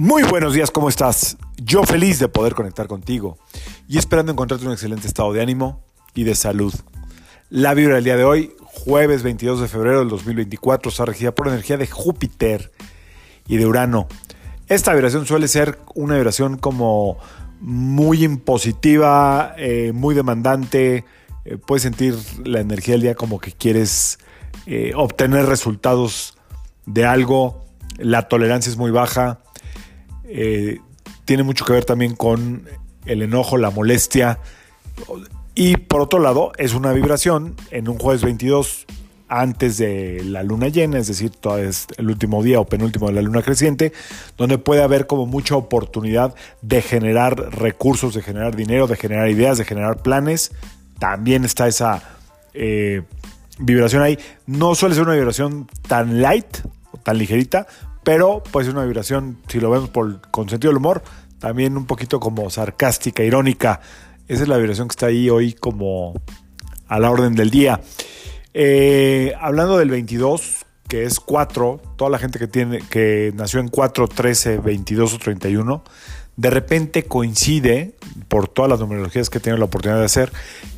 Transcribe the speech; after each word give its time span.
Muy 0.00 0.22
buenos 0.22 0.54
días, 0.54 0.70
¿cómo 0.70 0.88
estás? 0.88 1.36
Yo 1.56 1.82
feliz 1.82 2.20
de 2.20 2.28
poder 2.28 2.54
conectar 2.54 2.86
contigo 2.86 3.36
y 3.88 3.98
esperando 3.98 4.30
encontrarte 4.30 4.64
un 4.64 4.70
excelente 4.70 5.08
estado 5.08 5.32
de 5.32 5.42
ánimo 5.42 5.82
y 6.14 6.22
de 6.22 6.36
salud. 6.36 6.72
La 7.50 7.74
vibra 7.74 7.96
del 7.96 8.04
día 8.04 8.16
de 8.16 8.22
hoy, 8.22 8.52
jueves 8.60 9.24
22 9.24 9.60
de 9.60 9.66
febrero 9.66 9.98
del 9.98 10.08
2024, 10.08 10.90
está 10.90 11.04
regida 11.04 11.34
por 11.34 11.48
energía 11.48 11.78
de 11.78 11.88
Júpiter 11.88 12.70
y 13.48 13.56
de 13.56 13.66
Urano. 13.66 14.06
Esta 14.68 14.92
vibración 14.92 15.26
suele 15.26 15.48
ser 15.48 15.80
una 15.96 16.14
vibración 16.14 16.58
como 16.58 17.18
muy 17.60 18.22
impositiva, 18.22 19.52
eh, 19.58 19.90
muy 19.92 20.14
demandante. 20.14 21.06
Eh, 21.44 21.56
puedes 21.56 21.82
sentir 21.82 22.14
la 22.44 22.60
energía 22.60 22.94
del 22.94 23.02
día 23.02 23.14
como 23.16 23.40
que 23.40 23.50
quieres 23.50 24.20
eh, 24.66 24.92
obtener 24.94 25.46
resultados 25.46 26.38
de 26.86 27.04
algo. 27.04 27.64
La 27.96 28.28
tolerancia 28.28 28.70
es 28.70 28.76
muy 28.76 28.92
baja 28.92 29.40
tiene 31.24 31.42
mucho 31.42 31.64
que 31.64 31.72
ver 31.72 31.84
también 31.84 32.14
con 32.14 32.68
el 33.06 33.22
enojo, 33.22 33.56
la 33.56 33.70
molestia. 33.70 34.38
Y 35.54 35.76
por 35.76 36.00
otro 36.00 36.20
lado, 36.20 36.52
es 36.56 36.74
una 36.74 36.92
vibración 36.92 37.56
en 37.70 37.88
un 37.88 37.98
jueves 37.98 38.22
22 38.22 38.86
antes 39.28 39.76
de 39.76 40.22
la 40.24 40.42
luna 40.42 40.68
llena, 40.68 40.98
es 40.98 41.08
decir, 41.08 41.32
es 41.58 41.86
el 41.96 42.08
último 42.08 42.42
día 42.42 42.60
o 42.60 42.64
penúltimo 42.64 43.08
de 43.08 43.14
la 43.14 43.22
luna 43.22 43.42
creciente, 43.42 43.92
donde 44.36 44.58
puede 44.58 44.82
haber 44.82 45.06
como 45.06 45.26
mucha 45.26 45.54
oportunidad 45.56 46.34
de 46.62 46.80
generar 46.80 47.36
recursos, 47.54 48.14
de 48.14 48.22
generar 48.22 48.56
dinero, 48.56 48.86
de 48.86 48.96
generar 48.96 49.28
ideas, 49.28 49.58
de 49.58 49.64
generar 49.64 50.02
planes. 50.02 50.52
También 50.98 51.44
está 51.44 51.68
esa 51.68 52.02
eh, 52.54 53.02
vibración 53.58 54.02
ahí. 54.02 54.18
No 54.46 54.74
suele 54.74 54.94
ser 54.94 55.04
una 55.04 55.14
vibración 55.14 55.68
tan 55.86 56.22
light 56.22 56.58
o 56.92 56.96
tan 56.96 57.18
ligerita, 57.18 57.66
pero 58.08 58.42
pues 58.52 58.66
es 58.66 58.72
una 58.72 58.86
vibración, 58.86 59.36
si 59.48 59.60
lo 59.60 59.68
vemos 59.68 59.90
por, 59.90 60.22
con 60.30 60.48
sentido 60.48 60.70
del 60.70 60.78
humor, 60.78 61.02
también 61.40 61.76
un 61.76 61.84
poquito 61.84 62.18
como 62.20 62.48
sarcástica, 62.48 63.22
irónica. 63.22 63.82
Esa 64.28 64.44
es 64.44 64.48
la 64.48 64.56
vibración 64.56 64.88
que 64.88 64.92
está 64.92 65.06
ahí 65.08 65.28
hoy 65.28 65.52
como 65.52 66.14
a 66.86 66.98
la 67.00 67.10
orden 67.10 67.34
del 67.34 67.50
día. 67.50 67.82
Eh, 68.54 69.34
hablando 69.38 69.76
del 69.76 69.90
22, 69.90 70.64
que 70.88 71.04
es 71.04 71.20
4, 71.20 71.82
toda 71.96 72.10
la 72.10 72.18
gente 72.18 72.38
que, 72.38 72.46
tiene, 72.46 72.78
que 72.88 73.30
nació 73.36 73.60
en 73.60 73.68
4, 73.68 74.08
13, 74.08 74.56
22 74.56 75.12
o 75.12 75.18
31, 75.18 75.84
de 76.34 76.48
repente 76.48 77.02
coincide, 77.02 77.94
por 78.28 78.48
todas 78.48 78.70
las 78.70 78.80
numerologías 78.80 79.28
que 79.28 79.38
tienen 79.38 79.58
la 79.58 79.66
oportunidad 79.66 79.98
de 79.98 80.06
hacer, 80.06 80.32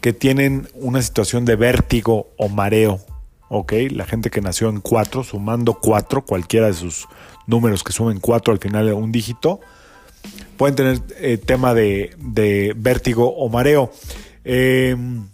que 0.00 0.12
tienen 0.12 0.68
una 0.74 1.02
situación 1.02 1.44
de 1.44 1.56
vértigo 1.56 2.28
o 2.36 2.48
mareo 2.48 3.00
¿ok? 3.48 3.72
La 3.90 4.04
gente 4.04 4.30
que 4.30 4.40
nació 4.40 4.68
en 4.68 4.80
4, 4.80 5.24
sumando 5.24 5.74
4, 5.74 6.24
cualquiera 6.24 6.66
de 6.66 6.74
sus 6.74 7.06
números 7.46 7.84
que 7.84 7.92
sumen 7.92 8.20
4 8.20 8.52
al 8.52 8.58
final 8.58 8.86
de 8.86 8.92
un 8.92 9.12
dígito, 9.12 9.60
pueden 10.56 10.74
tener 10.74 11.00
eh, 11.18 11.38
tema 11.38 11.74
de, 11.74 12.74
vértigo 12.76 13.34
o 13.36 13.48
mareo. 13.48 13.90
Em, 14.44 15.26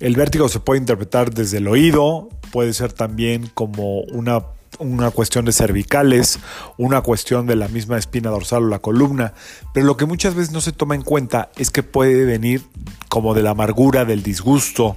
el 0.00 0.16
vértigo 0.16 0.48
se 0.48 0.60
puede 0.60 0.80
interpretar 0.80 1.32
desde 1.32 1.58
el 1.58 1.68
oído, 1.68 2.28
puede 2.50 2.72
ser 2.72 2.92
también 2.92 3.50
como 3.54 4.00
una, 4.00 4.42
una 4.82 5.10
cuestión 5.10 5.44
de 5.44 5.52
cervicales, 5.52 6.38
una 6.76 7.00
cuestión 7.00 7.46
de 7.46 7.56
la 7.56 7.68
misma 7.68 7.98
espina 7.98 8.30
dorsal 8.30 8.64
o 8.64 8.68
la 8.68 8.80
columna, 8.80 9.34
pero 9.72 9.86
lo 9.86 9.96
que 9.96 10.06
muchas 10.06 10.34
veces 10.34 10.52
no 10.52 10.60
se 10.60 10.72
toma 10.72 10.94
en 10.94 11.02
cuenta 11.02 11.50
es 11.56 11.70
que 11.70 11.82
puede 11.82 12.24
venir 12.24 12.62
como 13.08 13.34
de 13.34 13.42
la 13.42 13.50
amargura, 13.50 14.04
del 14.04 14.22
disgusto, 14.22 14.96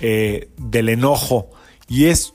eh, 0.00 0.50
del 0.56 0.88
enojo. 0.88 1.50
Y 1.88 2.06
es 2.06 2.34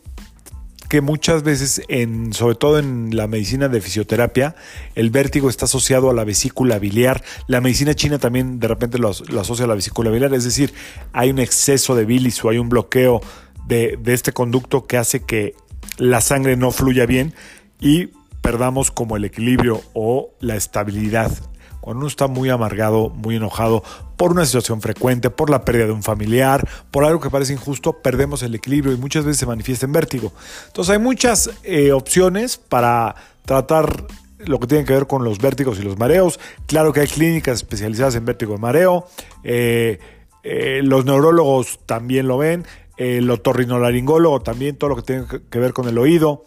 que 0.92 1.00
muchas 1.00 1.44
veces, 1.44 1.82
en, 1.88 2.34
sobre 2.34 2.56
todo 2.56 2.78
en 2.78 3.16
la 3.16 3.26
medicina 3.26 3.70
de 3.70 3.80
fisioterapia, 3.80 4.56
el 4.94 5.10
vértigo 5.10 5.50
está 5.50 5.64
asociado 5.64 6.10
a 6.10 6.14
la 6.14 6.26
vesícula 6.26 6.80
biliar. 6.80 7.24
La 7.48 7.62
medicina 7.62 7.94
china 7.94 8.20
también 8.20 8.60
de 8.60 8.68
repente 8.68 8.98
lo, 8.98 9.10
asocia 9.10 9.64
a 9.64 9.68
la 9.70 9.76
vesícula 9.76 10.12
biliar, 10.12 10.34
es 10.34 10.44
decir, 10.44 10.74
hay 11.14 11.30
un 11.30 11.40
exceso 11.40 11.96
de 11.96 12.04
bilis 12.04 12.44
o 12.44 12.50
hay 12.50 12.58
un 12.58 12.68
bloqueo 12.68 13.22
de, 13.68 13.98
de 14.02 14.14
este 14.14 14.34
conducto 14.34 14.86
que 14.86 14.98
hace 14.98 15.22
que 15.22 15.56
la 15.98 16.22
sangre 16.22 16.58
no 16.58 16.72
fluya 16.72 17.06
bien 17.06 17.34
y 17.80 18.08
perdamos 18.42 18.92
como 18.92 19.18
el 19.18 19.26
equilibrio 19.26 19.82
o 19.94 20.32
la 20.40 20.56
estabilidad 20.56 21.32
cuando 21.82 22.02
uno 22.02 22.08
está 22.08 22.28
muy 22.28 22.50
amargado, 22.50 23.10
muy 23.10 23.36
enojado 23.36 23.84
por 24.16 24.32
una 24.32 24.46
situación 24.46 24.82
frecuente, 24.82 25.32
por 25.32 25.50
la 25.50 25.66
pérdida 25.66 25.88
de 25.88 25.92
un 25.92 26.04
familiar, 26.04 26.68
por 26.92 27.04
algo 27.04 27.20
que 27.20 27.32
parece 27.32 27.54
injusto, 27.54 27.94
perdemos 28.02 28.44
el 28.44 28.54
equilibrio 28.54 28.94
y 28.94 28.98
muchas 28.98 29.26
veces 29.26 29.40
se 29.40 29.48
manifiesta 29.48 29.88
en 29.88 29.92
vértigo. 29.92 30.32
Entonces 30.68 30.94
hay 30.94 31.00
muchas 31.00 31.50
eh, 31.64 31.92
opciones 31.92 32.58
para 32.58 33.16
tratar 33.46 34.06
lo 34.38 34.60
que 34.60 34.68
tiene 34.68 34.86
que 34.86 34.94
ver 34.94 35.08
con 35.08 35.24
los 35.24 35.40
vértigos 35.40 35.80
y 35.80 35.82
los 35.82 35.98
mareos. 35.98 36.40
Claro 36.68 36.94
que 36.94 37.00
hay 37.00 37.08
clínicas 37.08 37.56
especializadas 37.56 38.14
en 38.16 38.26
vértigo 38.26 38.56
y 38.56 38.60
mareo. 38.60 39.08
Eh, 39.44 40.00
eh, 40.44 40.82
los 40.84 41.06
neurólogos 41.06 41.80
también 41.88 42.28
lo 42.28 42.38
ven. 42.38 42.66
El 43.02 43.30
otorrinolaringólogo 43.30 44.42
también, 44.42 44.78
todo 44.78 44.92
lo 44.92 44.96
que 44.98 45.02
tiene 45.02 45.26
que 45.50 45.60
ver 45.60 45.74
con 45.74 45.88
el 45.88 45.98
oído. 45.98 46.46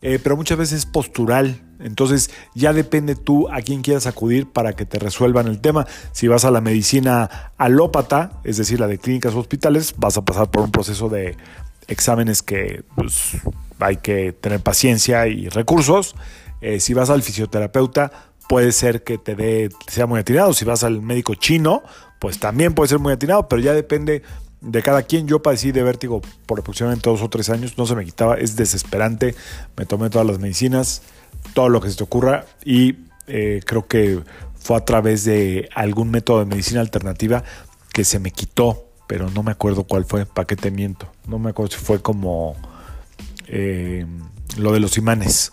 pero 0.00 0.36
muchas 0.36 0.58
veces 0.58 0.78
es 0.80 0.86
postural 0.86 1.62
entonces 1.82 2.30
ya 2.54 2.72
depende 2.72 3.14
tú 3.16 3.48
a 3.50 3.60
quién 3.60 3.82
quieras 3.82 4.06
acudir 4.06 4.48
para 4.48 4.74
que 4.74 4.86
te 4.86 4.98
resuelvan 4.98 5.48
el 5.48 5.60
tema. 5.60 5.86
Si 6.12 6.28
vas 6.28 6.44
a 6.44 6.50
la 6.50 6.60
medicina 6.60 7.52
alópata, 7.58 8.40
es 8.44 8.56
decir, 8.56 8.80
la 8.80 8.86
de 8.86 8.98
clínicas 8.98 9.34
o 9.34 9.40
hospitales, 9.40 9.94
vas 9.98 10.16
a 10.16 10.24
pasar 10.24 10.50
por 10.50 10.62
un 10.62 10.70
proceso 10.70 11.08
de 11.08 11.36
exámenes 11.88 12.42
que 12.42 12.84
pues, 12.94 13.36
hay 13.80 13.96
que 13.96 14.32
tener 14.32 14.60
paciencia 14.60 15.26
y 15.26 15.48
recursos. 15.48 16.14
Eh, 16.60 16.78
si 16.78 16.94
vas 16.94 17.10
al 17.10 17.22
fisioterapeuta, 17.22 18.12
puede 18.48 18.70
ser 18.70 19.02
que 19.02 19.18
te 19.18 19.34
dé, 19.34 19.68
sea 19.88 20.06
muy 20.06 20.20
atinado. 20.20 20.52
Si 20.54 20.64
vas 20.64 20.84
al 20.84 21.02
médico 21.02 21.34
chino, 21.34 21.82
pues 22.20 22.38
también 22.38 22.74
puede 22.74 22.88
ser 22.88 23.00
muy 23.00 23.12
atinado, 23.12 23.48
pero 23.48 23.60
ya 23.60 23.72
depende 23.72 24.22
de 24.62 24.82
cada 24.82 25.02
quien. 25.02 25.26
Yo 25.28 25.42
padecí 25.42 25.72
de 25.72 25.82
vértigo 25.82 26.22
por 26.46 26.60
aproximadamente 26.60 27.10
dos 27.10 27.20
o 27.20 27.28
tres 27.28 27.50
años, 27.50 27.76
no 27.76 27.86
se 27.86 27.94
me 27.94 28.04
quitaba, 28.04 28.36
es 28.36 28.56
desesperante. 28.56 29.34
Me 29.76 29.84
tomé 29.84 30.08
todas 30.08 30.26
las 30.26 30.38
medicinas 30.38 31.02
todo 31.54 31.68
lo 31.68 31.80
que 31.80 31.90
se 31.90 31.96
te 31.96 32.04
ocurra 32.04 32.46
y 32.64 32.96
eh, 33.26 33.60
creo 33.64 33.86
que 33.86 34.20
fue 34.54 34.76
a 34.76 34.84
través 34.84 35.24
de 35.24 35.68
algún 35.74 36.10
método 36.10 36.40
de 36.40 36.46
medicina 36.46 36.80
alternativa 36.80 37.44
que 37.92 38.04
se 38.04 38.18
me 38.18 38.30
quitó, 38.30 38.86
pero 39.06 39.30
no 39.30 39.42
me 39.42 39.50
acuerdo 39.50 39.84
cuál 39.84 40.04
fue, 40.04 40.24
para 40.24 40.46
qué 40.46 40.56
te 40.56 40.70
miento. 40.70 41.10
No 41.26 41.38
me 41.38 41.50
acuerdo 41.50 41.72
si 41.72 41.84
fue 41.84 42.00
como 42.00 42.56
eh, 43.48 44.06
lo 44.56 44.72
de 44.72 44.80
los 44.80 44.96
imanes. 44.96 45.52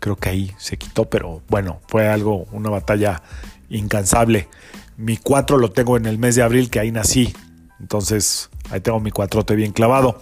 Creo 0.00 0.16
que 0.16 0.28
ahí 0.28 0.52
se 0.58 0.76
quitó, 0.76 1.06
pero 1.06 1.42
bueno, 1.48 1.80
fue 1.88 2.08
algo, 2.08 2.46
una 2.52 2.68
batalla 2.68 3.22
incansable. 3.70 4.48
Mi 4.96 5.16
4 5.16 5.56
lo 5.56 5.70
tengo 5.70 5.96
en 5.96 6.06
el 6.06 6.18
mes 6.18 6.34
de 6.34 6.42
abril, 6.42 6.68
que 6.68 6.80
ahí 6.80 6.92
nací. 6.92 7.34
Entonces, 7.80 8.50
ahí 8.70 8.80
tengo 8.80 9.00
mi 9.00 9.10
cuatrote 9.10 9.54
bien 9.54 9.72
clavado. 9.72 10.20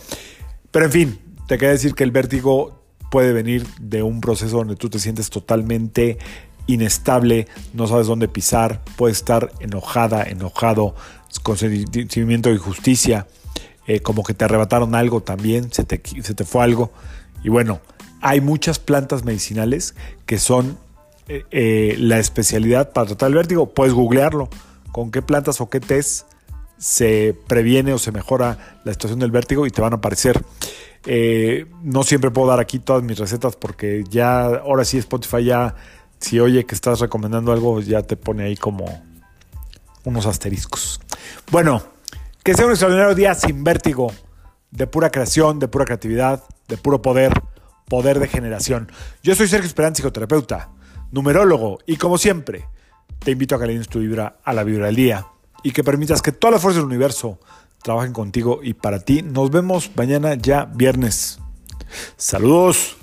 Pero 0.71 0.87
en 0.87 0.93
fin, 0.93 1.21
te 1.47 1.59
quería 1.59 1.73
decir 1.73 1.95
que 1.95 2.05
el 2.05 2.11
vértigo 2.11 2.83
puede 3.11 3.33
venir 3.33 3.67
de 3.81 4.03
un 4.03 4.21
proceso 4.21 4.57
donde 4.57 4.77
tú 4.77 4.89
te 4.89 4.99
sientes 4.99 5.29
totalmente 5.31 6.19
inestable, 6.67 7.49
no 7.75 7.87
sabes 7.87 8.07
dónde 8.07 8.29
pisar, 8.29 8.83
puedes 8.97 9.19
estar 9.19 9.53
enojada, 9.61 10.23
enojado, 10.23 10.95
con 11.43 11.57
sentimiento 11.57 12.49
de 12.49 12.55
injusticia, 12.55 13.27
eh, 13.87 14.01
como 14.01 14.23
que 14.23 14.35
te 14.35 14.45
arrebataron 14.45 14.95
algo 14.95 15.23
también, 15.23 15.73
se 15.73 15.85
te, 15.85 16.01
se 16.23 16.35
te 16.35 16.45
fue 16.45 16.63
algo. 16.63 16.93
Y 17.43 17.49
bueno, 17.49 17.81
hay 18.21 18.41
muchas 18.41 18.79
plantas 18.79 19.25
medicinales 19.25 19.95
que 20.25 20.39
son 20.39 20.79
eh, 21.29 21.45
eh, 21.51 21.97
la 21.99 22.19
especialidad 22.19 22.93
para 22.93 23.09
tratar 23.09 23.29
el 23.29 23.35
vértigo. 23.35 23.75
Puedes 23.75 23.93
googlearlo. 23.93 24.49
¿Con 24.93 25.11
qué 25.11 25.23
plantas 25.23 25.61
o 25.61 25.71
qué 25.71 25.81
test 25.81 26.27
se 26.79 27.37
previene 27.47 27.93
o 27.93 27.99
se 27.99 28.13
mejora 28.13 28.81
la 28.85 28.93
situación 28.93 29.21
del 29.21 29.31
vértigo? 29.31 29.67
Y 29.67 29.71
te 29.71 29.81
van 29.81 29.93
a 29.93 29.97
aparecer. 29.97 30.43
Eh, 31.05 31.67
no 31.83 32.05
siempre 32.05 32.31
puedo 32.31 32.49
dar 32.49 32.61
aquí 32.61 32.79
todas 32.79 33.03
mis 33.03 33.19
recetas 33.19 33.57
porque 33.57 34.05
ya, 34.09 34.45
ahora 34.45 34.85
sí 34.85 34.99
Spotify 34.99 35.45
ya, 35.45 35.75
si 36.19 36.39
oye 36.39 36.65
que 36.65 36.75
estás 36.75 37.01
recomendando 37.01 37.53
algo, 37.53 37.81
ya 37.81 38.03
te 38.03 38.17
pone 38.17 38.45
ahí 38.45 38.57
como 38.57 39.03
unos 40.05 40.27
asteriscos. 40.27 41.01
Bueno, 41.51 41.83
que 42.45 42.55
sea 42.55 42.67
un 42.67 42.73
extraordinario 42.73 43.15
día 43.15 43.35
sin 43.35 43.65
vértigo, 43.65 44.13
de 44.71 44.87
pura 44.87 45.11
creación, 45.11 45.59
de 45.59 45.69
pura 45.69 45.85
creatividad, 45.85 46.45
de 46.69 46.77
puro 46.77 47.03
poder, 47.03 47.33
poder 47.89 48.21
de 48.21 48.29
generación. 48.29 48.91
Yo 49.23 49.35
soy 49.35 49.49
Sergio 49.49 49.67
Esperanza, 49.67 49.97
psicoterapeuta, 49.97 50.71
numerólogo, 51.11 51.79
y 51.87 51.97
como 51.97 52.19
siempre, 52.19 52.67
te 53.19 53.33
invito 53.33 53.57
a 53.57 53.61
que 53.61 53.67
le 53.67 53.79
tu 53.85 53.99
vibra 53.99 54.39
a 54.45 54.53
la 54.53 54.65
vibra 54.65 54.87
del 54.87 54.97
día 54.97 55.27
y 55.63 55.73
que 55.73 55.85
permitas 55.85 56.23
que 56.23 56.33
toda 56.33 56.53
la 56.53 56.59
fuerza 56.59 56.79
del 56.79 56.87
universo 56.87 57.39
trabajen 57.83 58.13
contigo 58.13 58.61
y 58.63 58.75
para 58.75 59.01
ti. 59.01 59.23
Nos 59.23 59.51
vemos 59.51 59.91
mañana 59.97 60.35
ya 60.35 60.65
viernes. 60.65 61.39
Saludos. 62.17 62.97